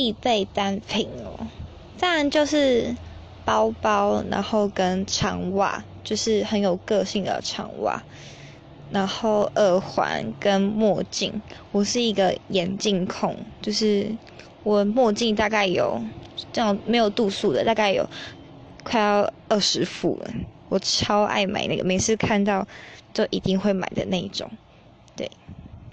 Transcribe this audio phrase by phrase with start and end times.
[0.00, 1.46] 必备单品哦，
[1.98, 2.96] 当然就是
[3.44, 8.02] 包包，然后跟长袜，就是很有个性的长袜，
[8.88, 11.42] 然后耳环跟墨镜。
[11.70, 14.10] 我是一个眼镜控，就是
[14.62, 16.00] 我墨镜大概有
[16.50, 18.08] 这样没有度数的，大概有
[18.82, 20.30] 快要二十副了。
[20.70, 22.66] 我超爱买那个，每次看到
[23.12, 24.50] 就一定会买的那种，
[25.14, 25.30] 对。